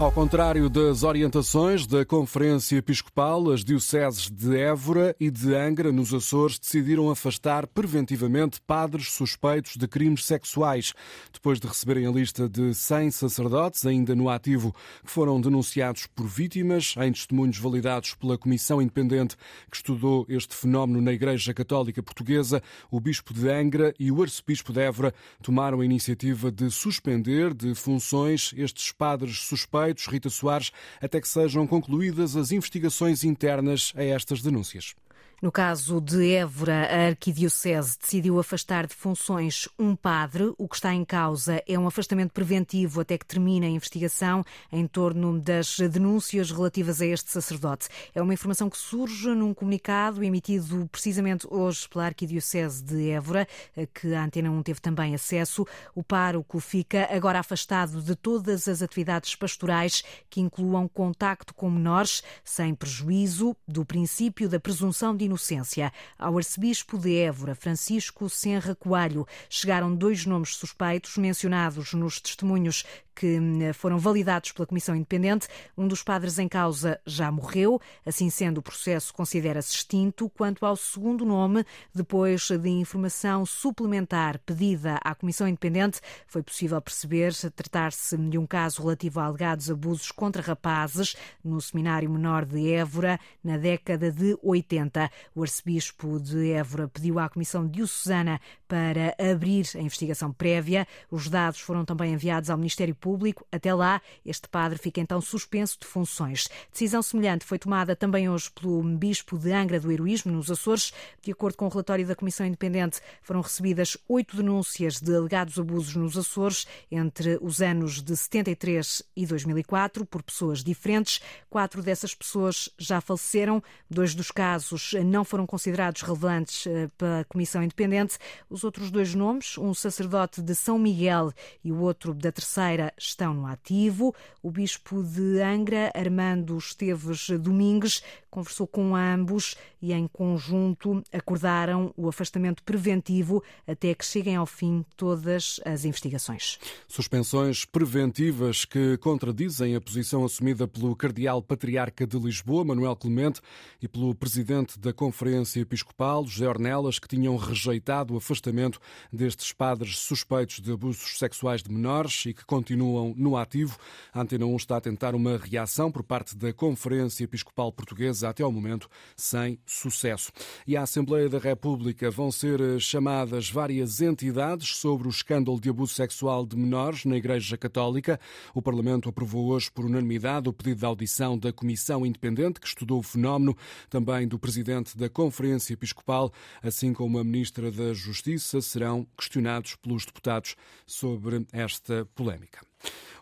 Ao 0.00 0.10
contrário 0.10 0.70
das 0.70 1.02
orientações 1.02 1.86
da 1.86 2.06
Conferência 2.06 2.78
Episcopal, 2.78 3.50
as 3.50 3.62
dioceses 3.62 4.30
de 4.30 4.56
Évora 4.58 5.14
e 5.20 5.30
de 5.30 5.54
Angra, 5.54 5.92
nos 5.92 6.14
Açores, 6.14 6.58
decidiram 6.58 7.10
afastar 7.10 7.66
preventivamente 7.66 8.62
padres 8.66 9.12
suspeitos 9.12 9.76
de 9.76 9.86
crimes 9.86 10.24
sexuais, 10.24 10.94
depois 11.30 11.60
de 11.60 11.66
receberem 11.68 12.06
a 12.06 12.10
lista 12.10 12.48
de 12.48 12.72
100 12.72 13.10
sacerdotes, 13.10 13.84
ainda 13.84 14.14
no 14.14 14.30
ativo, 14.30 14.74
que 15.04 15.10
foram 15.10 15.38
denunciados 15.38 16.06
por 16.06 16.26
vítimas, 16.26 16.94
em 16.96 17.12
testemunhos 17.12 17.58
validados 17.58 18.14
pela 18.14 18.38
Comissão 18.38 18.80
Independente 18.80 19.36
que 19.70 19.76
estudou 19.76 20.24
este 20.30 20.56
fenómeno 20.56 21.02
na 21.02 21.12
Igreja 21.12 21.52
Católica 21.52 22.02
Portuguesa. 22.02 22.62
O 22.90 22.98
Bispo 23.00 23.34
de 23.34 23.50
Angra 23.50 23.92
e 24.00 24.10
o 24.10 24.22
Arcebispo 24.22 24.72
de 24.72 24.80
Évora 24.80 25.12
tomaram 25.42 25.80
a 25.80 25.84
iniciativa 25.84 26.50
de 26.50 26.70
suspender 26.70 27.52
de 27.52 27.74
funções 27.74 28.54
estes 28.56 28.92
padres 28.92 29.40
suspeitos 29.40 29.89
Rita 30.08 30.30
Soares, 30.30 30.72
até 31.00 31.20
que 31.20 31.28
sejam 31.28 31.66
concluídas 31.66 32.36
as 32.36 32.52
investigações 32.52 33.24
internas 33.24 33.92
a 33.96 34.04
estas 34.04 34.42
denúncias. 34.42 34.94
No 35.42 35.50
caso 35.50 36.02
de 36.02 36.34
Évora, 36.34 36.86
a 36.90 37.06
Arquidiocese 37.08 37.96
decidiu 37.98 38.38
afastar 38.38 38.86
de 38.86 38.94
funções 38.94 39.66
um 39.78 39.96
padre. 39.96 40.52
O 40.58 40.68
que 40.68 40.74
está 40.74 40.92
em 40.92 41.02
causa 41.02 41.62
é 41.66 41.78
um 41.78 41.86
afastamento 41.86 42.32
preventivo 42.32 43.00
até 43.00 43.16
que 43.16 43.24
termine 43.24 43.64
a 43.64 43.70
investigação 43.70 44.44
em 44.70 44.86
torno 44.86 45.40
das 45.40 45.78
denúncias 45.78 46.50
relativas 46.50 47.00
a 47.00 47.06
este 47.06 47.30
sacerdote. 47.30 47.88
É 48.14 48.20
uma 48.20 48.34
informação 48.34 48.68
que 48.68 48.76
surge 48.76 49.30
num 49.30 49.54
comunicado 49.54 50.22
emitido 50.22 50.86
precisamente 50.92 51.46
hoje 51.50 51.88
pela 51.88 52.04
Arquidiocese 52.04 52.84
de 52.84 53.08
Évora, 53.08 53.48
que 53.94 54.12
a 54.12 54.24
Antena 54.24 54.50
1 54.50 54.62
teve 54.62 54.80
também 54.82 55.14
acesso. 55.14 55.66
O 55.94 56.02
pároco 56.04 56.60
fica 56.60 57.08
agora 57.10 57.38
afastado 57.38 58.02
de 58.02 58.14
todas 58.14 58.68
as 58.68 58.82
atividades 58.82 59.34
pastorais 59.34 60.04
que 60.28 60.42
incluam 60.42 60.86
contacto 60.86 61.54
com 61.54 61.70
menores, 61.70 62.22
sem 62.44 62.74
prejuízo 62.74 63.56
do 63.66 63.86
princípio 63.86 64.46
da 64.46 64.60
presunção 64.60 65.16
de 65.16 65.29
inocência. 65.30 65.92
Ao 66.18 66.36
arcebispo 66.36 66.98
de 66.98 67.16
Évora, 67.16 67.54
Francisco 67.54 68.28
Senra 68.28 68.74
Coelho, 68.74 69.26
chegaram 69.48 69.94
dois 69.94 70.26
nomes 70.26 70.56
suspeitos 70.56 71.16
mencionados 71.16 71.94
nos 71.94 72.20
testemunhos 72.20 72.84
que 73.14 73.38
hum, 73.38 73.72
foram 73.74 73.98
validados 73.98 74.52
pela 74.52 74.66
Comissão 74.66 74.96
Independente. 74.96 75.46
Um 75.76 75.86
dos 75.86 76.02
padres 76.02 76.38
em 76.38 76.48
causa 76.48 76.98
já 77.04 77.30
morreu, 77.30 77.80
assim 78.04 78.30
sendo, 78.30 78.58
o 78.58 78.62
processo 78.62 79.12
considera-se 79.12 79.74
extinto. 79.74 80.30
Quanto 80.30 80.64
ao 80.64 80.76
segundo 80.76 81.24
nome, 81.24 81.64
depois 81.94 82.48
de 82.48 82.68
informação 82.68 83.44
suplementar 83.44 84.38
pedida 84.38 84.98
à 85.04 85.14
Comissão 85.14 85.46
Independente, 85.46 86.00
foi 86.26 86.42
possível 86.42 86.80
perceber 86.80 87.34
tratar-se 87.54 88.16
de 88.16 88.38
um 88.38 88.46
caso 88.46 88.82
relativo 88.82 89.20
a 89.20 89.24
alegados 89.24 89.70
abusos 89.70 90.10
contra 90.10 90.42
rapazes 90.42 91.14
no 91.44 91.60
Seminário 91.60 92.10
Menor 92.10 92.46
de 92.46 92.72
Évora 92.72 93.20
na 93.44 93.58
década 93.58 94.10
de 94.10 94.36
80. 94.42 95.10
O 95.34 95.42
arcebispo 95.42 96.18
de 96.18 96.52
Évora 96.52 96.88
pediu 96.88 97.18
à 97.18 97.28
Comissão 97.28 97.66
Diocesana 97.66 98.40
para 98.66 99.14
abrir 99.18 99.66
a 99.74 99.80
investigação 99.80 100.32
prévia. 100.32 100.86
Os 101.10 101.28
dados 101.28 101.60
foram 101.60 101.84
também 101.84 102.14
enviados 102.14 102.48
ao 102.48 102.56
Ministério 102.56 102.94
Público 102.94 103.09
público. 103.10 103.44
Até 103.50 103.74
lá, 103.74 104.00
este 104.24 104.48
padre 104.48 104.78
fica 104.78 105.00
então 105.00 105.20
suspenso 105.20 105.76
de 105.80 105.86
funções. 105.86 106.48
Decisão 106.70 107.02
semelhante 107.02 107.44
foi 107.44 107.58
tomada 107.58 107.96
também 107.96 108.30
hoje 108.30 108.48
pelo 108.52 108.80
bispo 108.84 109.36
de 109.36 109.50
Angra 109.52 109.80
do 109.80 109.90
Heroísmo, 109.90 110.30
nos 110.30 110.48
Açores. 110.48 110.92
De 111.20 111.32
acordo 111.32 111.56
com 111.56 111.66
o 111.66 111.68
relatório 111.68 112.06
da 112.06 112.14
Comissão 112.14 112.46
Independente, 112.46 113.00
foram 113.20 113.40
recebidas 113.40 113.98
oito 114.08 114.36
denúncias 114.36 115.00
de 115.00 115.12
alegados 115.12 115.58
abusos 115.58 115.96
nos 115.96 116.16
Açores 116.16 116.68
entre 116.88 117.36
os 117.42 117.60
anos 117.60 118.00
de 118.00 118.16
73 118.16 119.02
e 119.16 119.26
2004 119.26 120.06
por 120.06 120.22
pessoas 120.22 120.62
diferentes. 120.62 121.20
Quatro 121.48 121.82
dessas 121.82 122.14
pessoas 122.14 122.68
já 122.78 123.00
faleceram. 123.00 123.60
Dois 123.90 124.14
dos 124.14 124.30
casos 124.30 124.92
não 125.04 125.24
foram 125.24 125.46
considerados 125.46 126.02
relevantes 126.02 126.64
eh, 126.68 126.88
pela 126.96 127.24
Comissão 127.24 127.60
Independente. 127.60 128.18
Os 128.48 128.62
outros 128.62 128.88
dois 128.88 129.16
nomes, 129.16 129.58
um 129.58 129.74
sacerdote 129.74 130.40
de 130.40 130.54
São 130.54 130.78
Miguel 130.78 131.32
e 131.64 131.72
o 131.72 131.80
outro 131.80 132.14
da 132.14 132.30
Terceira, 132.30 132.89
estão 132.98 133.34
no 133.34 133.46
ativo. 133.46 134.14
O 134.42 134.50
bispo 134.50 135.02
de 135.02 135.40
Angra, 135.40 135.90
Armando 135.94 136.56
Esteves 136.56 137.28
Domingues, 137.38 138.02
conversou 138.30 138.66
com 138.66 138.94
ambos 138.94 139.56
e, 139.82 139.92
em 139.92 140.06
conjunto, 140.06 141.02
acordaram 141.12 141.92
o 141.96 142.08
afastamento 142.08 142.62
preventivo 142.62 143.42
até 143.66 143.94
que 143.94 144.04
cheguem 144.04 144.36
ao 144.36 144.46
fim 144.46 144.84
todas 144.96 145.60
as 145.64 145.84
investigações. 145.84 146.58
Suspensões 146.86 147.64
preventivas 147.64 148.64
que 148.64 148.96
contradizem 148.98 149.74
a 149.74 149.80
posição 149.80 150.24
assumida 150.24 150.68
pelo 150.68 150.94
Cardeal 150.94 151.42
Patriarca 151.42 152.06
de 152.06 152.18
Lisboa, 152.18 152.64
Manuel 152.64 152.96
Clemente, 152.96 153.40
e 153.82 153.88
pelo 153.88 154.14
presidente 154.14 154.78
da 154.78 154.92
Conferência 154.92 155.60
Episcopal, 155.60 156.26
José 156.26 156.48
Ornelas, 156.48 156.98
que 156.98 157.08
tinham 157.08 157.36
rejeitado 157.36 158.14
o 158.14 158.16
afastamento 158.16 158.80
destes 159.12 159.52
padres 159.52 159.98
suspeitos 159.98 160.60
de 160.60 160.72
abusos 160.72 161.18
sexuais 161.18 161.62
de 161.62 161.72
menores 161.72 162.24
e 162.26 162.34
que 162.34 162.44
continuam 162.44 162.79
no 162.84 163.36
ativo. 163.36 163.78
A 164.12 164.20
Antena 164.20 164.46
1 164.46 164.56
está 164.56 164.76
a 164.76 164.80
tentar 164.80 165.14
uma 165.14 165.36
reação 165.36 165.90
por 165.90 166.02
parte 166.02 166.36
da 166.36 166.52
Conferência 166.52 167.24
Episcopal 167.24 167.72
Portuguesa 167.72 168.28
até 168.28 168.42
ao 168.42 168.52
momento 168.52 168.88
sem 169.16 169.58
sucesso. 169.66 170.32
E 170.66 170.76
à 170.76 170.82
Assembleia 170.82 171.28
da 171.28 171.38
República 171.38 172.10
vão 172.10 172.30
ser 172.30 172.60
eh, 172.60 172.78
chamadas 172.78 173.50
várias 173.50 174.00
entidades 174.00 174.76
sobre 174.76 175.06
o 175.06 175.10
escândalo 175.10 175.60
de 175.60 175.70
abuso 175.70 175.94
sexual 175.94 176.46
de 176.46 176.56
menores 176.56 177.04
na 177.04 177.16
Igreja 177.16 177.56
Católica. 177.56 178.18
O 178.54 178.62
Parlamento 178.62 179.08
aprovou 179.08 179.48
hoje 179.48 179.70
por 179.70 179.84
unanimidade 179.84 180.48
o 180.48 180.52
pedido 180.52 180.80
de 180.80 180.84
audição 180.84 181.38
da 181.38 181.52
Comissão 181.52 182.04
Independente 182.04 182.60
que 182.60 182.66
estudou 182.66 182.98
o 182.98 183.02
fenómeno, 183.02 183.56
também 183.88 184.26
do 184.26 184.38
Presidente 184.38 184.96
da 184.96 185.08
Conferência 185.08 185.74
Episcopal, 185.74 186.32
assim 186.62 186.92
como 186.92 187.18
a 187.18 187.24
Ministra 187.24 187.70
da 187.70 187.92
Justiça, 187.92 188.60
serão 188.60 189.06
questionados 189.16 189.76
pelos 189.76 190.04
deputados 190.04 190.56
sobre 190.86 191.46
esta 191.52 192.06
polémica. 192.14 192.69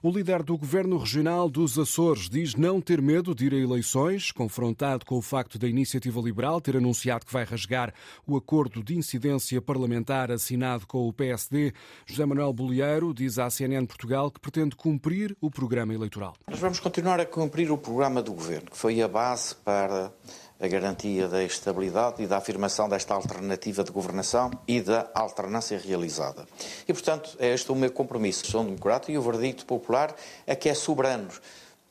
O 0.00 0.10
líder 0.12 0.44
do 0.44 0.56
governo 0.56 0.96
regional 0.96 1.50
dos 1.50 1.76
Açores 1.76 2.28
diz 2.28 2.54
não 2.54 2.80
ter 2.80 3.02
medo 3.02 3.34
de 3.34 3.46
ir 3.46 3.54
a 3.54 3.58
eleições, 3.58 4.30
confrontado 4.30 5.04
com 5.04 5.16
o 5.16 5.22
facto 5.22 5.58
da 5.58 5.66
iniciativa 5.66 6.20
liberal 6.20 6.60
ter 6.60 6.76
anunciado 6.76 7.26
que 7.26 7.32
vai 7.32 7.42
rasgar 7.42 7.92
o 8.24 8.36
acordo 8.36 8.80
de 8.80 8.96
incidência 8.96 9.60
parlamentar 9.60 10.30
assinado 10.30 10.86
com 10.86 11.08
o 11.08 11.12
PSD. 11.12 11.72
José 12.06 12.24
Manuel 12.24 12.52
Bolieiro 12.52 13.12
diz 13.12 13.40
à 13.40 13.50
CNN 13.50 13.86
Portugal 13.86 14.30
que 14.30 14.38
pretende 14.38 14.76
cumprir 14.76 15.36
o 15.40 15.50
programa 15.50 15.92
eleitoral. 15.92 16.34
Nós 16.48 16.60
vamos 16.60 16.78
continuar 16.78 17.18
a 17.18 17.26
cumprir 17.26 17.68
o 17.72 17.76
programa 17.76 18.22
do 18.22 18.32
governo, 18.32 18.70
que 18.70 18.76
foi 18.76 19.02
a 19.02 19.08
base 19.08 19.56
para 19.56 20.12
a 20.60 20.66
garantia 20.66 21.28
da 21.28 21.42
estabilidade 21.44 22.22
e 22.22 22.26
da 22.26 22.38
afirmação 22.38 22.88
desta 22.88 23.14
alternativa 23.14 23.84
de 23.84 23.92
governação 23.92 24.50
e 24.66 24.80
da 24.80 25.08
alternância 25.14 25.78
realizada. 25.78 26.46
E, 26.86 26.92
portanto, 26.92 27.36
é 27.38 27.52
este 27.54 27.70
o 27.70 27.76
meu 27.76 27.92
compromisso. 27.92 28.50
Sou 28.50 28.62
um 28.62 28.64
democrata 28.64 29.12
e 29.12 29.16
o 29.16 29.22
verdicto 29.22 29.64
popular 29.64 30.14
é 30.46 30.56
que 30.56 30.68
é 30.68 30.74
soberano. 30.74 31.28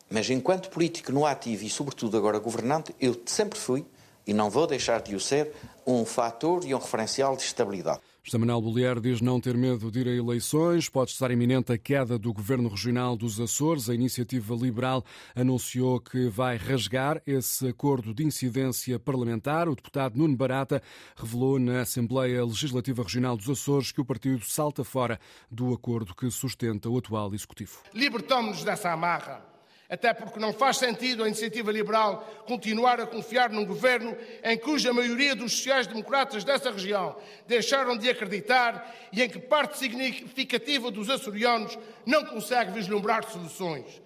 Mas, 0.10 0.30
enquanto 0.30 0.70
político 0.70 1.12
no 1.12 1.26
ativo 1.26 1.64
e, 1.64 1.70
sobretudo, 1.70 2.18
agora 2.18 2.40
governante, 2.40 2.94
eu 3.00 3.20
sempre 3.26 3.58
fui, 3.58 3.86
e 4.26 4.34
não 4.34 4.50
vou 4.50 4.68
deixar 4.68 5.02
de 5.02 5.16
o 5.16 5.20
ser, 5.20 5.54
um 5.86 6.06
fator 6.06 6.66
e 6.66 6.76
um 6.76 6.80
referencial 6.80 7.38
de 7.38 7.44
estabilidade. 7.44 8.02
José 8.28 8.38
Manuel 8.38 8.62
Bolieiro 8.62 9.00
diz 9.00 9.22
não 9.22 9.40
ter 9.40 9.56
medo 9.56 9.90
de 9.90 10.02
ir 10.02 10.08
a 10.10 10.12
eleições. 10.12 10.90
Pode 10.90 11.12
estar 11.12 11.32
iminente 11.32 11.72
a 11.72 11.78
queda 11.78 12.20
do 12.20 12.34
Governo 12.34 12.68
Regional 12.68 13.16
dos 13.16 13.40
Açores. 13.40 13.90
A 13.90 13.96
Iniciativa 13.96 14.54
Liberal 14.54 15.02
anunciou 15.34 15.98
que 16.02 16.28
vai 16.28 16.58
rasgar 16.58 17.22
esse 17.26 17.70
acordo 17.70 18.14
de 18.14 18.26
incidência 18.26 19.00
parlamentar. 19.00 19.70
O 19.70 19.76
deputado 19.78 20.18
Nuno 20.18 20.36
Barata 20.36 20.84
revelou 21.16 21.58
na 21.58 21.80
Assembleia 21.80 22.44
Legislativa 22.44 23.02
Regional 23.02 23.38
dos 23.38 23.50
Açores 23.50 23.94
que 23.94 24.02
o 24.02 24.06
partido 24.06 24.44
salta 24.44 24.84
fora 24.84 25.18
do 25.50 25.74
acordo 25.74 26.14
que 26.14 26.30
sustenta 26.30 26.90
o 26.90 26.98
atual 26.98 27.34
Executivo. 27.34 27.78
Libertamos-nos 27.94 28.66
dessa 28.66 28.92
amarra 28.92 29.57
até 29.90 30.14
porque 30.14 30.40
não 30.40 30.52
faz 30.52 30.78
sentido 30.78 31.24
a 31.24 31.28
iniciativa 31.28 31.72
liberal 31.72 32.44
continuar 32.46 33.00
a 33.00 33.08
confiar 33.08 33.50
num 33.50 33.66
governo 33.66 34.16
em 34.44 34.58
cuja 34.58 34.94
maioria 34.94 35.36
dos 35.36 35.54
sociais-democratas 35.54 36.44
dessa 36.44 36.72
região 36.72 37.16
deixaram 37.48 37.98
de 37.98 38.10
acreditar 38.10 38.94
e 39.14 39.22
em 39.22 39.30
que 39.30 39.40
parte 39.40 39.78
significativa 39.78 40.92
dos 40.92 41.10
açorianos 41.10 41.78
não 42.06 42.26
consegue 42.26 42.72
vislumbrar 42.72 43.30
soluções. 43.30 44.02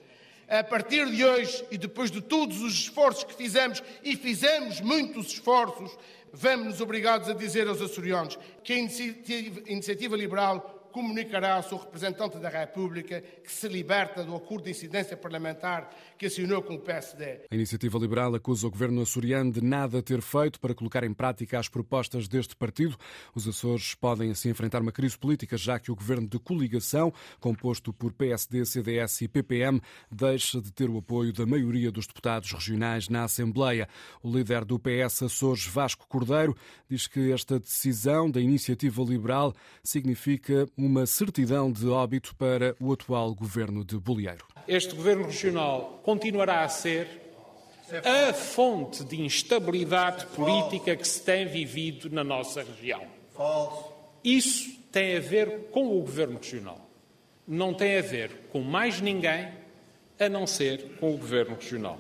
A 0.47 0.63
partir 0.63 1.09
de 1.09 1.23
hoje, 1.23 1.65
e 1.71 1.77
depois 1.77 2.11
de 2.11 2.21
todos 2.21 2.61
os 2.61 2.73
esforços 2.73 3.23
que 3.23 3.33
fizemos, 3.33 3.81
e 4.03 4.17
fizemos 4.17 4.81
muitos 4.81 5.27
esforços, 5.27 5.97
vamos-nos 6.33 6.81
obrigados 6.81 7.29
a 7.29 7.33
dizer 7.33 7.67
aos 7.69 7.81
açorianos 7.81 8.37
que 8.61 8.73
a 8.73 8.77
iniciativa, 8.77 10.17
liberal 10.17 10.80
comunicará 10.91 11.55
ao 11.55 11.63
seu 11.63 11.77
representante 11.77 12.37
da 12.37 12.49
República 12.49 13.21
que 13.21 13.51
se 13.51 13.67
liberta 13.67 14.23
do 14.23 14.35
acordo 14.35 14.65
de 14.65 14.71
incidência 14.71 15.17
parlamentar 15.17 15.89
que 16.17 16.25
assinou 16.25 16.61
com 16.61 16.75
o 16.75 16.79
PSD. 16.79 17.41
A 17.49 17.55
Iniciativa 17.55 17.97
Liberal 17.97 18.35
acusa 18.35 18.67
o 18.67 18.71
governo 18.71 19.01
açoriano 19.01 19.51
de 19.51 19.63
nada 19.63 20.01
ter 20.01 20.21
feito 20.21 20.59
para 20.59 20.75
colocar 20.75 21.03
em 21.03 21.13
prática 21.13 21.57
as 21.57 21.67
propostas 21.67 22.27
deste 22.27 22.55
partido. 22.55 22.97
Os 23.33 23.47
Açores 23.47 23.95
podem 23.95 24.31
assim 24.31 24.49
enfrentar 24.49 24.81
uma 24.81 24.91
crise 24.91 25.17
política, 25.17 25.57
já 25.57 25.79
que 25.79 25.91
o 25.91 25.95
governo 25.95 26.27
de 26.27 26.39
coligação, 26.39 27.13
composto 27.39 27.93
por 27.93 28.13
PSD, 28.13 28.65
CDS 28.65 29.21
e 29.21 29.27
PPM, 29.27 29.81
deixa 30.11 30.61
de 30.61 30.71
ter 30.71 30.89
o 30.89 30.97
apoio 30.97 31.33
da 31.33 31.45
maioria 31.45 31.91
dos 31.91 32.07
deputados 32.07 32.51
regionais 32.51 33.09
na 33.09 33.23
Assembleia. 33.23 33.87
O 34.21 34.31
líder 34.31 34.65
do 34.65 34.79
PS 34.79 35.23
Açores, 35.23 35.65
Vasco 35.65 36.07
Cordeiro, 36.07 36.55
diz 36.89 37.07
que 37.07 37.31
esta 37.31 37.59
decisão 37.59 38.29
da 38.29 38.41
Iniciativa 38.41 39.01
Liberal 39.03 39.53
significa 39.83 40.67
uma 40.85 41.05
certidão 41.05 41.71
de 41.71 41.87
óbito 41.87 42.35
para 42.35 42.75
o 42.79 42.91
atual 42.91 43.35
governo 43.35 43.85
de 43.85 43.97
Bolieiro. 43.97 44.45
Este 44.67 44.95
governo 44.95 45.25
regional 45.25 45.99
continuará 46.03 46.63
a 46.63 46.69
ser 46.69 47.07
a 48.03 48.33
fonte 48.33 49.03
de 49.03 49.21
instabilidade 49.21 50.25
política 50.27 50.95
que 50.95 51.07
se 51.07 51.21
tem 51.21 51.45
vivido 51.45 52.09
na 52.09 52.23
nossa 52.23 52.63
região. 52.63 53.01
Isso 54.23 54.71
tem 54.91 55.17
a 55.17 55.19
ver 55.19 55.69
com 55.71 55.97
o 55.97 56.01
governo 56.01 56.37
regional. 56.37 56.89
Não 57.47 57.73
tem 57.73 57.97
a 57.97 58.01
ver 58.01 58.47
com 58.51 58.61
mais 58.61 59.01
ninguém 59.01 59.49
a 60.19 60.29
não 60.29 60.47
ser 60.47 60.95
com 60.99 61.13
o 61.13 61.17
governo 61.17 61.55
regional. 61.55 61.99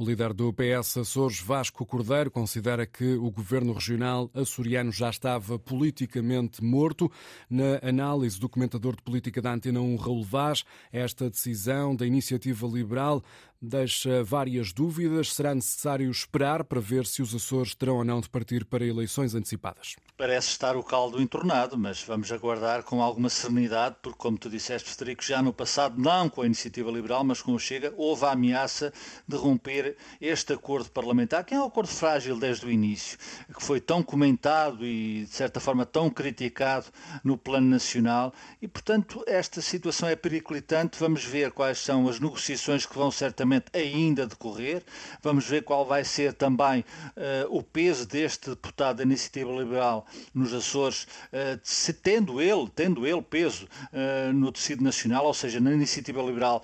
O 0.00 0.04
líder 0.06 0.32
do 0.32 0.50
PS 0.50 0.96
Açores, 0.96 1.40
Vasco 1.40 1.84
Cordeiro, 1.84 2.30
considera 2.30 2.86
que 2.86 3.16
o 3.16 3.30
governo 3.30 3.74
regional 3.74 4.30
açoriano 4.32 4.90
já 4.90 5.10
estava 5.10 5.58
politicamente 5.58 6.64
morto. 6.64 7.12
Na 7.50 7.78
análise 7.86 8.40
do 8.40 8.48
comentador 8.48 8.96
de 8.96 9.02
política 9.02 9.42
da 9.42 9.52
Antena 9.52 9.78
1, 9.78 9.96
Raul 9.96 10.24
Vaz, 10.24 10.64
esta 10.90 11.28
decisão 11.28 11.94
da 11.94 12.06
iniciativa 12.06 12.66
liberal 12.66 13.22
deixa 13.60 14.24
várias 14.24 14.72
dúvidas. 14.72 15.32
Será 15.32 15.54
necessário 15.54 16.10
esperar 16.10 16.64
para 16.64 16.80
ver 16.80 17.06
se 17.06 17.20
os 17.20 17.34
Açores 17.34 17.74
terão 17.74 17.96
ou 17.96 18.04
não 18.04 18.20
de 18.20 18.28
partir 18.28 18.64
para 18.64 18.84
eleições 18.84 19.34
antecipadas? 19.34 19.96
Parece 20.16 20.48
estar 20.48 20.76
o 20.76 20.82
caldo 20.82 21.20
entornado, 21.20 21.78
mas 21.78 22.02
vamos 22.02 22.30
aguardar 22.30 22.82
com 22.82 23.02
alguma 23.02 23.28
serenidade, 23.28 23.96
porque, 24.02 24.18
como 24.18 24.38
tu 24.38 24.50
disseste, 24.50 24.90
Federico, 24.90 25.24
já 25.24 25.42
no 25.42 25.52
passado, 25.52 26.00
não 26.00 26.28
com 26.28 26.42
a 26.42 26.46
iniciativa 26.46 26.90
liberal, 26.90 27.24
mas 27.24 27.40
com 27.40 27.54
o 27.54 27.58
Chega, 27.58 27.92
houve 27.96 28.24
a 28.24 28.32
ameaça 28.32 28.92
de 29.26 29.36
romper 29.36 29.96
este 30.20 30.52
acordo 30.52 30.90
parlamentar, 30.90 31.44
que 31.44 31.54
é 31.54 31.60
um 31.60 31.64
acordo 31.64 31.90
frágil 31.90 32.38
desde 32.38 32.66
o 32.66 32.70
início, 32.70 33.18
que 33.54 33.62
foi 33.62 33.80
tão 33.80 34.02
comentado 34.02 34.84
e, 34.84 35.24
de 35.24 35.34
certa 35.34 35.58
forma, 35.58 35.86
tão 35.86 36.10
criticado 36.10 36.86
no 37.24 37.38
plano 37.38 37.68
nacional, 37.68 38.32
e, 38.60 38.68
portanto, 38.68 39.24
esta 39.26 39.60
situação 39.60 40.08
é 40.08 40.16
periclitante. 40.16 40.98
Vamos 41.00 41.24
ver 41.24 41.50
quais 41.50 41.78
são 41.78 42.08
as 42.08 42.20
negociações 42.20 42.84
que 42.84 42.94
vão 42.94 43.10
certamente 43.10 43.49
ainda 43.72 44.26
decorrer. 44.26 44.82
Vamos 45.22 45.46
ver 45.46 45.62
qual 45.62 45.84
vai 45.84 46.04
ser 46.04 46.32
também 46.34 46.80
uh, 46.80 47.56
o 47.56 47.62
peso 47.62 48.06
deste 48.06 48.50
deputado 48.50 48.98
da 48.98 49.02
Iniciativa 49.02 49.50
Liberal 49.50 50.06
nos 50.34 50.52
Açores, 50.52 51.04
uh, 51.32 51.58
se, 51.62 51.92
tendo 51.92 52.40
ele, 52.40 52.68
tendo 52.74 53.06
ele 53.06 53.22
peso 53.22 53.66
uh, 53.92 54.32
no 54.32 54.52
tecido 54.52 54.82
nacional, 54.84 55.26
ou 55.26 55.34
seja, 55.34 55.60
na 55.60 55.72
Iniciativa 55.72 56.22
Liberal 56.22 56.62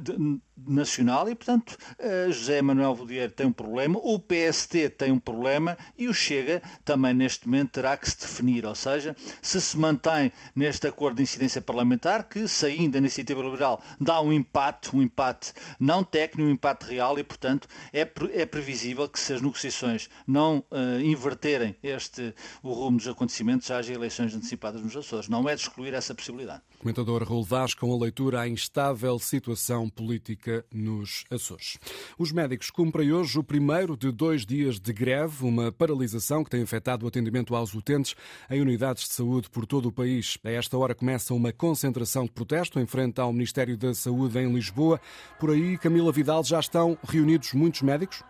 de, 0.00 0.40
nacional 0.66 1.28
e, 1.28 1.34
portanto, 1.34 1.76
José 2.28 2.60
Manuel 2.60 2.94
Vodier 2.94 3.30
tem 3.30 3.46
um 3.46 3.52
problema, 3.52 3.98
o 4.02 4.18
PST 4.18 4.90
tem 4.90 5.10
um 5.10 5.18
problema 5.18 5.76
e 5.96 6.08
o 6.08 6.14
Chega 6.14 6.62
também 6.84 7.14
neste 7.14 7.46
momento 7.46 7.70
terá 7.72 7.96
que 7.96 8.08
se 8.08 8.20
definir, 8.20 8.66
ou 8.66 8.74
seja, 8.74 9.16
se 9.40 9.60
se 9.60 9.78
mantém 9.78 10.30
neste 10.54 10.86
acordo 10.86 11.16
de 11.16 11.22
incidência 11.22 11.60
parlamentar, 11.60 12.28
que 12.28 12.46
saindo 12.46 12.92
da 12.92 12.98
Iniciativa 12.98 13.42
Liberal 13.42 13.82
dá 14.00 14.20
um 14.20 14.32
empate, 14.32 14.94
um 14.94 15.02
empate 15.02 15.52
não 15.80 16.04
técnico, 16.12 16.48
um 16.48 16.52
impacto 16.52 16.84
real 16.84 17.18
e, 17.18 17.24
portanto, 17.24 17.66
é, 17.92 18.00
é 18.34 18.46
previsível 18.46 19.08
que 19.08 19.18
se 19.18 19.32
as 19.32 19.40
negociações 19.40 20.10
não 20.26 20.58
uh, 20.70 21.00
inverterem 21.02 21.74
este, 21.82 22.34
o 22.62 22.72
rumo 22.72 22.98
dos 22.98 23.08
acontecimentos, 23.08 23.70
haja 23.70 23.92
eleições 23.92 24.34
antecipadas 24.34 24.82
nos 24.82 24.94
Açores. 24.94 25.28
Não 25.28 25.48
é 25.48 25.54
de 25.54 25.62
excluir 25.62 25.94
essa 25.94 26.14
possibilidade. 26.14 26.60
Comentador 26.78 27.22
Raul 27.22 27.44
Vaz 27.44 27.74
com 27.74 27.92
a 27.94 27.98
leitura 27.98 28.40
à 28.40 28.48
instável 28.48 29.18
situação 29.18 29.88
política 29.88 30.64
nos 30.72 31.24
Açores. 31.30 31.78
Os 32.18 32.30
médicos 32.30 32.70
cumprem 32.70 33.12
hoje 33.12 33.38
o 33.38 33.44
primeiro 33.44 33.96
de 33.96 34.10
dois 34.10 34.44
dias 34.44 34.78
de 34.78 34.92
greve, 34.92 35.44
uma 35.44 35.72
paralisação 35.72 36.44
que 36.44 36.50
tem 36.50 36.62
afetado 36.62 37.06
o 37.06 37.08
atendimento 37.08 37.54
aos 37.54 37.72
utentes 37.72 38.14
em 38.50 38.60
unidades 38.60 39.08
de 39.08 39.14
saúde 39.14 39.48
por 39.48 39.64
todo 39.64 39.86
o 39.86 39.92
país. 39.92 40.36
A 40.44 40.50
esta 40.50 40.76
hora 40.76 40.94
começa 40.94 41.32
uma 41.32 41.52
concentração 41.52 42.24
de 42.24 42.32
protesto 42.32 42.78
em 42.78 42.86
frente 42.86 43.20
ao 43.20 43.32
Ministério 43.32 43.76
da 43.76 43.94
Saúde 43.94 44.38
em 44.38 44.52
Lisboa. 44.52 45.00
Por 45.38 45.50
aí, 45.50 45.78
Camila 46.02 46.12
Vidal, 46.12 46.42
já 46.42 46.58
estão 46.58 46.98
reunidos 47.08 47.52
muitos 47.52 47.82
médicos? 47.82 48.24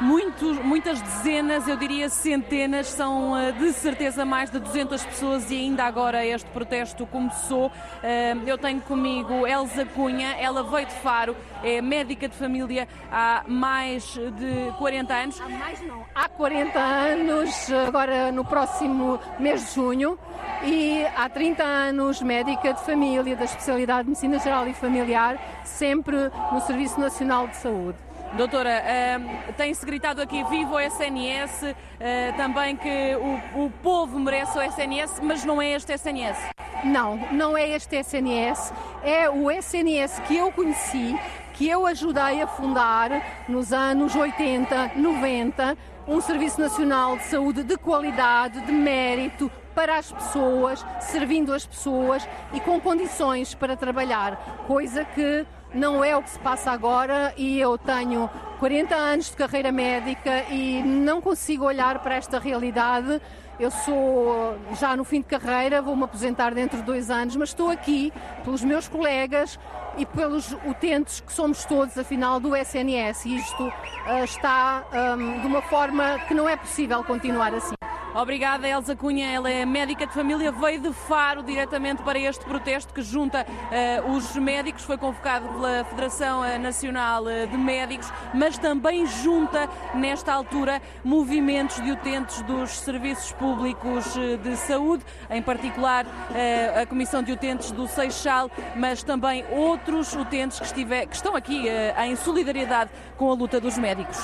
Muitos, 0.00 0.56
muitas 0.64 0.98
dezenas, 1.02 1.68
eu 1.68 1.76
diria 1.76 2.08
centenas, 2.08 2.86
são 2.86 3.36
eh, 3.36 3.52
de 3.52 3.70
certeza 3.74 4.24
mais 4.24 4.50
de 4.50 4.58
200 4.58 5.04
pessoas 5.04 5.50
e 5.50 5.56
ainda 5.56 5.84
agora 5.84 6.24
este 6.24 6.48
protesto 6.52 7.06
começou. 7.06 7.70
Eh, 8.02 8.34
eu 8.46 8.56
tenho 8.56 8.80
comigo 8.80 9.46
Elza 9.46 9.84
Cunha, 9.84 10.28
ela 10.40 10.62
veio 10.62 10.86
de 10.86 10.94
Faro, 10.94 11.36
é 11.62 11.82
médica 11.82 12.26
de 12.28 12.34
família 12.34 12.88
há 13.12 13.44
mais 13.46 14.14
de 14.14 14.72
40 14.78 15.14
anos. 15.14 15.38
Há 15.38 15.48
mais 15.50 15.82
não, 15.82 16.02
há 16.14 16.28
40 16.30 16.78
anos, 16.78 17.70
agora 17.86 18.32
no 18.32 18.42
próximo 18.42 19.20
mês 19.38 19.68
de 19.68 19.74
junho, 19.74 20.18
e 20.64 21.04
há 21.14 21.28
30 21.28 21.62
anos 21.62 22.22
médica 22.22 22.72
de 22.72 22.80
família 22.86 23.36
da 23.36 23.44
especialidade 23.44 24.04
de 24.04 24.08
Medicina 24.08 24.38
Geral 24.38 24.66
e 24.66 24.72
Familiar, 24.72 25.38
sempre 25.62 26.16
no 26.50 26.60
Serviço 26.62 26.98
Nacional 26.98 27.48
de 27.48 27.56
Saúde. 27.56 28.09
Doutora, 28.32 28.80
uh, 28.80 29.52
tem-se 29.54 29.84
gritado 29.84 30.22
aqui 30.22 30.44
vivo 30.44 30.74
o 30.74 30.80
SNS, 30.80 31.62
uh, 31.64 32.36
também 32.36 32.76
que 32.76 33.16
o, 33.16 33.64
o, 33.64 33.70
povo 33.82 34.20
merece 34.20 34.56
o 34.56 34.62
SNS, 34.62 35.20
mas 35.20 35.44
não 35.44 35.60
é 35.60 35.72
este 35.72 35.92
SNS. 35.92 36.38
Não, 36.84 37.16
não 37.32 37.58
é 37.58 37.68
este 37.70 37.96
SNS, 37.96 38.72
é 39.02 39.28
o 39.28 39.50
SNS 39.50 40.20
que 40.28 40.36
eu 40.36 40.52
conheci, 40.52 41.18
que 41.54 41.68
eu 41.68 41.84
ajudei 41.86 42.40
a 42.40 42.46
fundar 42.46 43.44
nos 43.48 43.72
anos 43.72 44.14
80, 44.14 44.92
90, 44.94 45.76
um 46.06 46.20
Serviço 46.20 46.60
Nacional 46.60 47.16
de 47.16 47.24
Saúde 47.24 47.64
de 47.64 47.76
qualidade, 47.76 48.60
de 48.60 48.72
mérito, 48.72 49.50
para 49.74 49.98
as 49.98 50.12
pessoas, 50.12 50.84
servindo 51.00 51.52
as 51.52 51.66
pessoas 51.66 52.28
e 52.52 52.60
com 52.60 52.80
condições 52.80 53.54
para 53.54 53.76
trabalhar, 53.76 54.64
coisa 54.66 55.04
que 55.04 55.44
não 55.74 56.04
é 56.04 56.16
o 56.16 56.22
que 56.22 56.30
se 56.30 56.38
passa 56.38 56.70
agora 56.70 57.32
e 57.36 57.60
eu 57.60 57.78
tenho 57.78 58.28
40 58.58 58.94
anos 58.94 59.30
de 59.30 59.36
carreira 59.36 59.72
médica 59.72 60.44
e 60.50 60.82
não 60.82 61.20
consigo 61.20 61.64
olhar 61.64 61.98
para 62.00 62.16
esta 62.16 62.38
realidade. 62.38 63.20
Eu 63.58 63.70
sou 63.70 64.56
já 64.78 64.96
no 64.96 65.04
fim 65.04 65.20
de 65.20 65.26
carreira, 65.26 65.82
vou-me 65.82 66.04
aposentar 66.04 66.54
dentro 66.54 66.78
de 66.78 66.84
dois 66.84 67.10
anos, 67.10 67.36
mas 67.36 67.50
estou 67.50 67.70
aqui 67.70 68.12
pelos 68.42 68.64
meus 68.64 68.88
colegas 68.88 69.58
e 69.98 70.06
pelos 70.06 70.52
utentes 70.66 71.20
que 71.20 71.32
somos 71.32 71.64
todos, 71.64 71.96
afinal, 71.98 72.40
do 72.40 72.56
SNS. 72.56 73.26
E 73.26 73.36
isto 73.36 73.64
uh, 73.64 74.24
está 74.24 74.84
um, 74.92 75.40
de 75.40 75.46
uma 75.46 75.62
forma 75.62 76.18
que 76.26 76.34
não 76.34 76.48
é 76.48 76.56
possível 76.56 77.04
continuar 77.04 77.54
assim. 77.54 77.79
Obrigada, 78.14 78.66
Elsa 78.66 78.96
Cunha. 78.96 79.30
Ela 79.30 79.50
é 79.50 79.64
médica 79.64 80.04
de 80.04 80.12
família, 80.12 80.50
veio 80.50 80.80
de 80.80 80.92
Faro 80.92 81.42
diretamente 81.44 82.02
para 82.02 82.18
este 82.18 82.44
protesto 82.44 82.92
que 82.92 83.02
junta 83.02 83.46
uh, 83.46 84.10
os 84.12 84.34
médicos. 84.34 84.82
Foi 84.82 84.98
convocado 84.98 85.48
pela 85.48 85.84
Federação 85.84 86.44
eh, 86.44 86.58
Nacional 86.58 87.28
eh, 87.28 87.46
de 87.46 87.56
Médicos, 87.56 88.12
mas 88.34 88.58
também 88.58 89.06
junta, 89.06 89.68
nesta 89.94 90.32
altura, 90.32 90.82
movimentos 91.04 91.80
de 91.80 91.92
utentes 91.92 92.42
dos 92.42 92.70
serviços 92.80 93.32
públicos 93.32 94.14
de 94.42 94.56
saúde, 94.56 95.04
em 95.30 95.42
particular 95.42 96.04
uh, 96.04 96.82
a 96.82 96.86
Comissão 96.86 97.22
de 97.22 97.32
Utentes 97.32 97.70
do 97.70 97.86
Seixal, 97.86 98.50
mas 98.76 99.02
também 99.02 99.44
outros 99.50 100.14
utentes 100.14 100.58
que, 100.58 100.66
estiver, 100.66 101.06
que 101.06 101.14
estão 101.14 101.36
aqui 101.36 101.66
uh, 101.68 102.02
em 102.02 102.16
solidariedade 102.16 102.90
com 103.16 103.30
a 103.30 103.34
luta 103.34 103.60
dos 103.60 103.78
médicos. 103.78 104.18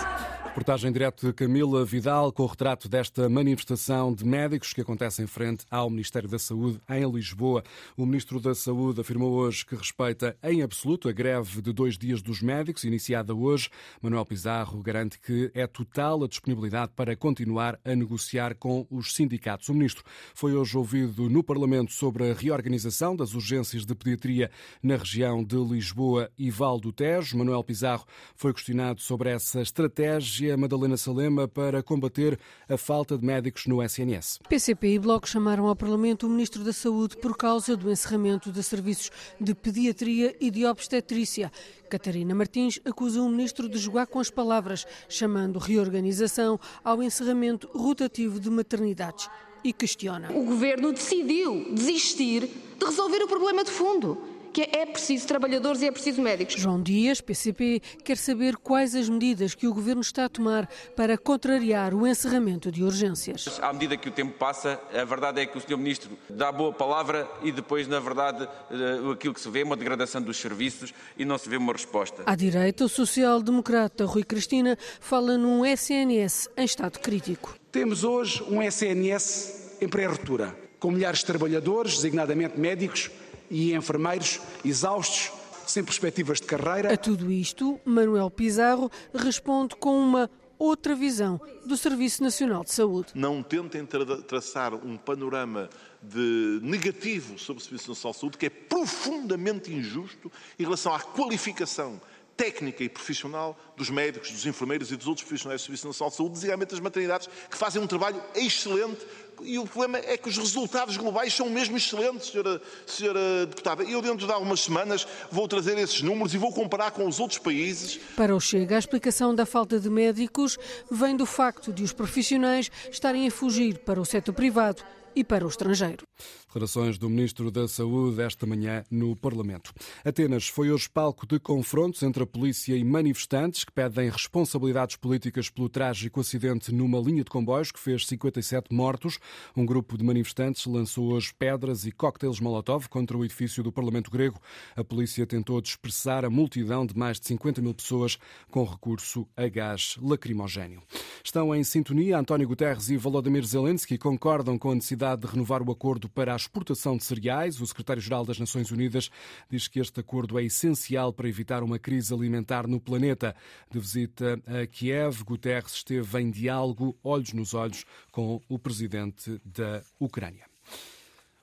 Reportagem 0.56 0.90
direto 0.90 1.26
de 1.26 1.34
Camila 1.34 1.84
Vidal 1.84 2.32
com 2.32 2.42
o 2.42 2.46
retrato 2.46 2.88
desta 2.88 3.28
manifestação 3.28 4.10
de 4.14 4.24
médicos 4.24 4.72
que 4.72 4.80
acontece 4.80 5.22
em 5.22 5.26
frente 5.26 5.66
ao 5.70 5.90
Ministério 5.90 6.30
da 6.30 6.38
Saúde 6.38 6.80
em 6.88 7.06
Lisboa. 7.12 7.62
O 7.94 8.06
Ministro 8.06 8.40
da 8.40 8.54
Saúde 8.54 9.02
afirmou 9.02 9.32
hoje 9.32 9.66
que 9.66 9.74
respeita 9.74 10.34
em 10.42 10.62
absoluto 10.62 11.10
a 11.10 11.12
greve 11.12 11.60
de 11.60 11.74
dois 11.74 11.98
dias 11.98 12.22
dos 12.22 12.40
médicos, 12.40 12.84
iniciada 12.84 13.34
hoje. 13.34 13.68
Manuel 14.00 14.24
Pizarro 14.24 14.82
garante 14.82 15.20
que 15.20 15.50
é 15.52 15.66
total 15.66 16.24
a 16.24 16.26
disponibilidade 16.26 16.90
para 16.96 17.14
continuar 17.14 17.78
a 17.84 17.94
negociar 17.94 18.54
com 18.54 18.86
os 18.90 19.12
sindicatos. 19.12 19.68
O 19.68 19.74
Ministro 19.74 20.04
foi 20.34 20.54
hoje 20.54 20.78
ouvido 20.78 21.28
no 21.28 21.44
Parlamento 21.44 21.92
sobre 21.92 22.30
a 22.30 22.34
reorganização 22.34 23.14
das 23.14 23.34
urgências 23.34 23.84
de 23.84 23.94
pediatria 23.94 24.50
na 24.82 24.96
região 24.96 25.44
de 25.44 25.56
Lisboa 25.56 26.30
e 26.38 26.50
Val 26.50 26.80
do 26.80 26.94
Tejo. 26.94 27.36
Manuel 27.36 27.62
Pizarro 27.62 28.06
foi 28.34 28.54
questionado 28.54 29.02
sobre 29.02 29.28
essa 29.28 29.60
estratégia 29.60 30.45
estratégia, 30.46 30.56
Madalena 30.56 30.96
Salema, 30.96 31.48
para 31.48 31.82
combater 31.82 32.38
a 32.68 32.76
falta 32.76 33.18
de 33.18 33.24
médicos 33.24 33.66
no 33.66 33.82
SNS. 33.82 34.40
PCP 34.48 34.94
e 34.94 34.98
Bloco 34.98 35.28
chamaram 35.28 35.66
ao 35.66 35.74
Parlamento 35.74 36.26
o 36.26 36.30
Ministro 36.30 36.62
da 36.62 36.72
Saúde 36.72 37.16
por 37.16 37.36
causa 37.36 37.76
do 37.76 37.90
encerramento 37.90 38.52
de 38.52 38.62
serviços 38.62 39.10
de 39.40 39.54
pediatria 39.54 40.34
e 40.40 40.50
de 40.50 40.64
obstetrícia. 40.64 41.50
Catarina 41.90 42.34
Martins 42.34 42.78
acusa 42.84 43.20
o 43.20 43.28
Ministro 43.28 43.68
de 43.68 43.78
jogar 43.78 44.06
com 44.06 44.20
as 44.20 44.30
palavras, 44.30 44.86
chamando 45.08 45.58
reorganização 45.58 46.58
ao 46.84 47.02
encerramento 47.02 47.68
rotativo 47.74 48.38
de 48.38 48.50
maternidades 48.50 49.28
e 49.64 49.72
questiona. 49.72 50.30
O 50.32 50.44
governo 50.44 50.92
decidiu 50.92 51.74
desistir 51.74 52.48
de 52.78 52.84
resolver 52.84 53.22
o 53.22 53.28
problema 53.28 53.64
de 53.64 53.70
fundo 53.70 54.35
que 54.56 54.62
é 54.74 54.86
preciso 54.86 55.26
trabalhadores 55.26 55.82
e 55.82 55.86
é 55.86 55.92
preciso 55.92 56.22
médicos. 56.22 56.54
João 56.54 56.82
Dias, 56.82 57.20
PCP, 57.20 57.82
quer 58.02 58.16
saber 58.16 58.56
quais 58.56 58.94
as 58.94 59.06
medidas 59.06 59.54
que 59.54 59.66
o 59.66 59.74
Governo 59.74 60.00
está 60.00 60.24
a 60.24 60.28
tomar 60.30 60.66
para 60.96 61.18
contrariar 61.18 61.92
o 61.92 62.06
encerramento 62.06 62.72
de 62.72 62.82
urgências. 62.82 63.60
À 63.60 63.70
medida 63.70 63.98
que 63.98 64.08
o 64.08 64.10
tempo 64.10 64.32
passa, 64.32 64.80
a 64.94 65.04
verdade 65.04 65.42
é 65.42 65.46
que 65.46 65.58
o 65.58 65.60
Sr. 65.60 65.76
Ministro 65.76 66.10
dá 66.30 66.50
boa 66.50 66.72
palavra 66.72 67.28
e 67.42 67.52
depois, 67.52 67.86
na 67.86 68.00
verdade, 68.00 68.48
eh, 68.70 69.12
aquilo 69.12 69.34
que 69.34 69.42
se 69.42 69.50
vê 69.50 69.60
é 69.60 69.64
uma 69.64 69.76
degradação 69.76 70.22
dos 70.22 70.38
serviços 70.38 70.94
e 71.18 71.24
não 71.26 71.36
se 71.36 71.50
vê 71.50 71.58
uma 71.58 71.74
resposta. 71.74 72.22
À 72.24 72.34
direita, 72.34 72.86
o 72.86 72.88
social-democrata 72.88 74.06
Rui 74.06 74.24
Cristina 74.24 74.78
fala 75.00 75.36
num 75.36 75.66
SNS 75.66 76.48
em 76.56 76.64
estado 76.64 76.98
crítico. 77.00 77.54
Temos 77.70 78.04
hoje 78.04 78.42
um 78.48 78.62
SNS 78.62 79.76
em 79.82 79.86
pré-ruptura, 79.86 80.56
com 80.80 80.90
milhares 80.90 81.18
de 81.18 81.26
trabalhadores, 81.26 81.96
designadamente 81.96 82.58
médicos, 82.58 83.10
e 83.50 83.74
enfermeiros 83.74 84.40
exaustos, 84.64 85.32
sem 85.66 85.84
perspectivas 85.84 86.40
de 86.40 86.46
carreira. 86.46 86.92
A 86.92 86.96
tudo 86.96 87.30
isto, 87.30 87.80
Manuel 87.84 88.30
Pizarro 88.30 88.90
responde 89.14 89.74
com 89.76 89.98
uma 89.98 90.30
outra 90.58 90.94
visão 90.94 91.40
do 91.66 91.76
Serviço 91.76 92.22
Nacional 92.22 92.64
de 92.64 92.72
Saúde. 92.72 93.08
Não 93.14 93.42
tentem 93.42 93.84
tra 93.84 94.04
traçar 94.22 94.74
um 94.74 94.96
panorama 94.96 95.68
de 96.02 96.60
negativo 96.62 97.38
sobre 97.38 97.62
o 97.62 97.64
Serviço 97.64 97.90
Nacional 97.90 98.12
de 98.12 98.20
Saúde 98.20 98.38
que 98.38 98.46
é 98.46 98.50
profundamente 98.50 99.72
injusto 99.72 100.30
em 100.58 100.62
relação 100.62 100.94
à 100.94 101.00
qualificação 101.00 102.00
técnica 102.36 102.84
e 102.84 102.88
profissional 102.88 103.58
dos 103.76 103.88
médicos, 103.88 104.30
dos 104.30 104.44
enfermeiros 104.44 104.92
e 104.92 104.96
dos 104.96 105.06
outros 105.06 105.26
profissionais 105.26 105.62
do 105.62 105.64
Serviço 105.64 105.86
Nacional 105.86 106.10
de 106.10 106.16
Saúde, 106.16 106.34
designadamente 106.34 106.70
das 106.70 106.80
maternidades, 106.80 107.28
que 107.50 107.56
fazem 107.56 107.80
um 107.80 107.86
trabalho 107.86 108.22
excelente 108.34 109.04
e 109.42 109.58
o 109.58 109.66
problema 109.66 109.98
é 109.98 110.16
que 110.16 110.28
os 110.28 110.36
resultados 110.36 110.96
globais 110.96 111.34
são 111.34 111.48
mesmo 111.48 111.76
excelentes, 111.76 112.30
senhora, 112.30 112.60
senhora 112.86 113.46
deputada. 113.46 113.82
Eu, 113.84 114.00
dentro 114.00 114.26
de 114.26 114.32
algumas 114.32 114.60
semanas, 114.60 115.06
vou 115.30 115.46
trazer 115.48 115.76
esses 115.78 116.02
números 116.02 116.34
e 116.34 116.38
vou 116.38 116.52
comparar 116.52 116.90
com 116.90 117.06
os 117.06 117.20
outros 117.20 117.38
países. 117.38 117.98
Para 118.16 118.34
o 118.34 118.40
Chega, 118.40 118.76
a 118.76 118.78
explicação 118.78 119.34
da 119.34 119.46
falta 119.46 119.78
de 119.78 119.90
médicos 119.90 120.58
vem 120.90 121.16
do 121.16 121.26
facto 121.26 121.72
de 121.72 121.82
os 121.82 121.92
profissionais 121.92 122.70
estarem 122.90 123.26
a 123.26 123.30
fugir 123.30 123.78
para 123.78 124.00
o 124.00 124.04
setor 124.04 124.32
privado 124.32 124.82
e 125.16 125.24
para 125.24 125.46
o 125.46 125.48
estrangeiro. 125.48 126.06
Declarações 126.46 126.98
do 126.98 127.08
Ministro 127.08 127.50
da 127.50 127.66
Saúde 127.66 128.20
esta 128.22 128.46
manhã 128.46 128.84
no 128.90 129.16
Parlamento. 129.16 129.72
Atenas 130.04 130.46
foi 130.46 130.70
hoje 130.70 130.88
palco 130.88 131.26
de 131.26 131.40
confrontos 131.40 132.02
entre 132.02 132.22
a 132.22 132.26
polícia 132.26 132.76
e 132.76 132.84
manifestantes 132.84 133.64
que 133.64 133.72
pedem 133.72 134.10
responsabilidades 134.10 134.96
políticas 134.96 135.48
pelo 135.48 135.68
trágico 135.68 136.20
acidente 136.20 136.72
numa 136.72 137.00
linha 137.00 137.24
de 137.24 137.30
comboios 137.30 137.72
que 137.72 137.80
fez 137.80 138.06
57 138.06 138.74
mortos. 138.74 139.18
Um 139.56 139.64
grupo 139.64 139.96
de 139.96 140.04
manifestantes 140.04 140.66
lançou 140.66 141.12
hoje 141.12 141.32
pedras 141.38 141.86
e 141.86 141.92
coquetéis 141.92 142.40
Molotov 142.40 142.88
contra 142.88 143.16
o 143.16 143.24
edifício 143.24 143.62
do 143.62 143.72
Parlamento 143.72 144.10
grego. 144.10 144.40
A 144.74 144.84
polícia 144.84 145.26
tentou 145.26 145.60
dispersar 145.60 146.24
a 146.24 146.30
multidão 146.30 146.86
de 146.86 146.96
mais 146.96 147.20
de 147.20 147.26
50 147.26 147.62
mil 147.62 147.74
pessoas 147.74 148.18
com 148.50 148.64
recurso 148.64 149.26
a 149.36 149.48
gás 149.48 149.96
lacrimogéneo. 150.00 150.82
Estão 151.22 151.54
em 151.54 151.62
sintonia 151.62 152.18
António 152.18 152.48
Guterres 152.48 152.88
e 152.88 152.96
Volodymyr 152.96 153.44
Zelensky 153.44 153.98
concordam 153.98 154.58
com 154.58 154.70
a 154.70 154.74
necessidade 154.74 155.22
de 155.22 155.28
renovar 155.28 155.62
o 155.62 155.70
acordo 155.70 156.08
para 156.08 156.34
as 156.34 156.46
exportação 156.46 156.96
de 156.96 157.04
cereais. 157.04 157.60
O 157.60 157.66
secretário-geral 157.66 158.24
das 158.24 158.38
Nações 158.38 158.70
Unidas 158.70 159.10
diz 159.50 159.68
que 159.68 159.80
este 159.80 160.00
acordo 160.00 160.38
é 160.38 160.44
essencial 160.44 161.12
para 161.12 161.28
evitar 161.28 161.62
uma 161.62 161.78
crise 161.78 162.14
alimentar 162.14 162.66
no 162.66 162.80
planeta. 162.80 163.36
De 163.70 163.78
visita 163.78 164.40
a 164.46 164.66
Kiev, 164.66 165.22
Guterres 165.24 165.74
esteve 165.74 166.20
em 166.20 166.30
diálogo, 166.30 166.96
olhos 167.02 167.32
nos 167.32 167.52
olhos, 167.52 167.84
com 168.10 168.40
o 168.48 168.58
presidente 168.58 169.40
da 169.44 169.82
Ucrânia. 170.00 170.55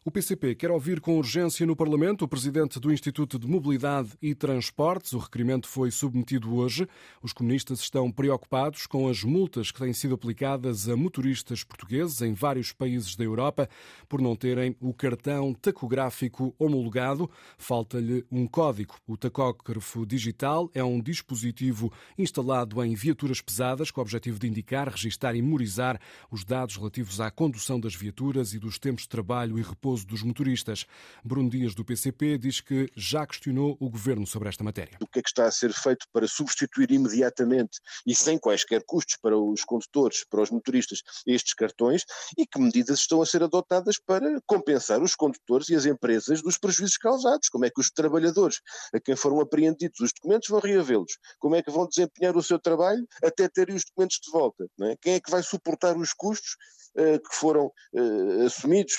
O 0.06 0.12
PCP 0.12 0.56
quer 0.56 0.70
ouvir 0.70 1.00
com 1.00 1.18
urgência 1.18 1.66
no 1.66 1.78
Parlamento 1.78 2.26
o 2.26 2.28
presidente 2.28 2.78
do 2.78 2.92
Instituto 2.92 3.40
de 3.40 3.48
Mobilidade 3.48 4.10
e 4.22 4.36
Transportes. 4.36 5.14
O 5.14 5.18
requerimento 5.18 5.66
foi 5.66 5.92
submetido 5.92 6.54
hoje. 6.54 6.86
Os 7.22 7.32
comunistas 7.32 7.80
estão 7.80 8.12
preocupados 8.12 8.86
com 8.86 9.08
as 9.08 9.24
multas 9.24 9.72
que 9.72 9.80
têm 9.80 9.94
sido 9.94 10.16
aplicadas 10.16 10.90
a 10.90 10.98
motoristas 10.98 11.64
portugueses 11.64 12.22
em 12.22 12.34
vários 12.34 12.74
países 12.74 13.16
da 13.16 13.24
Europa 13.24 13.70
por 14.10 14.20
não 14.20 14.36
terem 14.36 14.76
o 14.82 14.94
cartão 14.94 15.54
tacográfico 15.54 16.54
homologado. 16.60 17.32
Falta-lhe 17.58 18.26
um 18.30 18.46
código. 18.46 18.96
O 19.08 19.16
tacógrafo 19.16 20.06
digital 20.06 20.70
é 20.74 20.84
um 20.84 21.00
dispositivo 21.00 21.94
instalado 22.18 22.84
em 22.84 22.94
viaturas 22.94 23.40
pesadas 23.40 23.90
com 23.90 24.02
o 24.02 24.04
objetivo 24.04 24.38
de 24.38 24.50
indicar, 24.50 24.90
registar 24.90 25.34
e 25.34 25.42
memorizar 25.42 25.98
os 26.30 26.44
dados 26.44 26.76
relativos 26.76 27.22
à 27.22 27.32
condução 27.32 27.80
das 27.80 27.96
viaturas 27.96 28.54
e 28.54 28.60
dos 28.60 28.78
tempos 28.78 29.04
de 29.04 29.10
trabalho 29.10 29.58
e 29.58 29.62
repouso 29.62 29.93
dos 30.04 30.24
motoristas. 30.24 30.86
Bruno 31.24 31.50
Dias, 31.50 31.76
do 31.76 31.86
PCP, 31.86 32.38
diz 32.38 32.60
que 32.60 32.90
já 32.96 33.28
questionou 33.28 33.78
o 33.80 33.90
governo 33.90 34.26
sobre 34.26 34.50
esta 34.50 34.64
matéria. 34.64 34.98
O 35.00 35.08
que 35.08 35.20
é 35.20 35.22
que 35.22 35.30
está 35.30 35.46
a 35.46 35.52
ser 35.52 35.72
feito 35.74 36.08
para 36.12 36.28
substituir 36.28 36.92
imediatamente 36.92 37.80
e 38.06 38.16
sem 38.16 38.38
quaisquer 38.38 38.84
custos 38.86 39.18
para 39.22 39.38
os 39.38 39.64
condutores, 39.64 40.26
para 40.30 40.42
os 40.42 40.50
motoristas, 40.50 41.02
estes 41.28 41.54
cartões 41.54 42.04
e 42.38 42.48
que 42.48 42.60
medidas 42.60 43.00
estão 43.00 43.22
a 43.22 43.26
ser 43.26 43.44
adotadas 43.44 43.98
para 44.00 44.42
compensar 44.46 45.02
os 45.02 45.16
condutores 45.16 45.70
e 45.70 45.76
as 45.76 45.86
empresas 45.86 46.42
dos 46.42 46.58
prejuízos 46.58 46.98
causados? 46.98 47.50
Como 47.50 47.66
é 47.66 47.70
que 47.70 47.80
os 47.80 47.92
trabalhadores 47.92 48.62
a 48.94 49.00
quem 49.00 49.16
foram 49.16 49.40
apreendidos 49.40 50.00
os 50.00 50.12
documentos 50.14 50.50
vão 50.50 50.60
reavê-los? 50.60 51.18
Como 51.40 51.56
é 51.56 51.62
que 51.62 51.72
vão 51.72 51.88
desempenhar 51.88 52.36
o 52.36 52.44
seu 52.44 52.58
trabalho 52.58 53.06
até 53.24 53.48
terem 53.48 53.76
os 53.76 53.84
documentos 53.86 54.20
de 54.24 54.32
volta? 54.32 54.66
É? 54.82 54.96
Quem 55.02 55.14
é 55.14 55.20
que 55.20 55.30
vai 55.30 55.44
suportar 55.44 55.98
os 55.98 56.14
custos 56.14 56.56
que 56.96 57.36
foram 57.36 57.72
uh, 57.94 58.46
assumidos? 58.46 58.94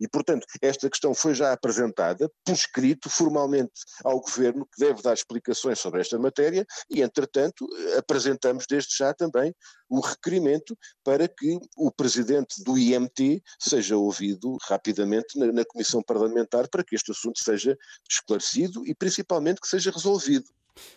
E, 0.00 0.08
portanto, 0.08 0.36
Portanto, 0.36 0.46
esta 0.60 0.90
questão 0.90 1.14
foi 1.14 1.34
já 1.34 1.52
apresentada 1.52 2.30
por 2.44 2.52
escrito 2.52 3.08
formalmente 3.08 3.72
ao 4.04 4.20
Governo, 4.20 4.66
que 4.66 4.84
deve 4.84 5.00
dar 5.00 5.14
explicações 5.14 5.78
sobre 5.78 6.00
esta 6.00 6.18
matéria, 6.18 6.66
e, 6.90 7.00
entretanto, 7.00 7.66
apresentamos 7.96 8.66
desde 8.68 8.96
já 8.96 9.14
também 9.14 9.54
o 9.88 10.00
requerimento 10.00 10.76
para 11.04 11.28
que 11.28 11.58
o 11.76 11.90
presidente 11.90 12.62
do 12.64 12.76
IMT 12.76 13.42
seja 13.58 13.96
ouvido 13.96 14.56
rapidamente 14.62 15.38
na, 15.38 15.52
na 15.52 15.64
Comissão 15.64 16.02
Parlamentar 16.02 16.68
para 16.68 16.82
que 16.82 16.94
este 16.94 17.12
assunto 17.12 17.38
seja 17.42 17.76
esclarecido 18.10 18.86
e, 18.86 18.94
principalmente, 18.94 19.60
que 19.60 19.68
seja 19.68 19.90
resolvido. 19.90 20.46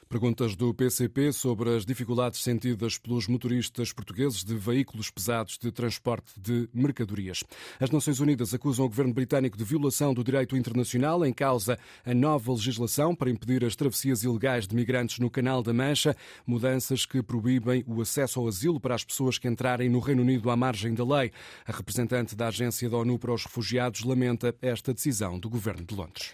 Perguntas 0.07 0.55
do 0.55 0.73
PCP 0.73 1.31
sobre 1.31 1.75
as 1.75 1.85
dificuldades 1.85 2.41
sentidas 2.41 2.97
pelos 2.97 3.27
motoristas 3.27 3.93
portugueses 3.93 4.43
de 4.43 4.55
veículos 4.55 5.09
pesados 5.09 5.57
de 5.57 5.71
transporte 5.71 6.31
de 6.39 6.67
mercadorias. 6.73 7.43
As 7.79 7.91
Nações 7.91 8.19
Unidas 8.19 8.53
acusam 8.53 8.85
o 8.85 8.89
governo 8.89 9.13
britânico 9.13 9.57
de 9.57 9.63
violação 9.63 10.13
do 10.13 10.23
direito 10.23 10.57
internacional 10.57 11.25
em 11.25 11.31
causa 11.31 11.77
a 12.05 12.13
nova 12.13 12.51
legislação 12.51 13.15
para 13.15 13.29
impedir 13.29 13.63
as 13.63 13.75
travessias 13.75 14.23
ilegais 14.23 14.67
de 14.67 14.75
migrantes 14.75 15.19
no 15.19 15.29
Canal 15.29 15.61
da 15.61 15.73
Mancha, 15.73 16.15
mudanças 16.45 17.05
que 17.05 17.21
proíbem 17.21 17.83
o 17.87 18.01
acesso 18.01 18.39
ao 18.39 18.47
asilo 18.47 18.79
para 18.79 18.95
as 18.95 19.03
pessoas 19.03 19.37
que 19.37 19.47
entrarem 19.47 19.89
no 19.89 19.99
Reino 19.99 20.21
Unido 20.21 20.49
à 20.49 20.55
margem 20.55 20.93
da 20.93 21.05
lei. 21.05 21.31
A 21.65 21.71
representante 21.71 22.35
da 22.35 22.47
Agência 22.47 22.89
da 22.89 22.97
ONU 22.97 23.19
para 23.19 23.33
os 23.33 23.45
Refugiados 23.45 24.01
lamenta 24.01 24.55
esta 24.61 24.93
decisão 24.93 25.39
do 25.39 25.49
governo 25.49 25.85
de 25.85 25.95
Londres. 25.95 26.27